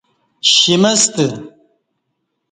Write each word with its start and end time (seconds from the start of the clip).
شِمستہ 0.53 1.27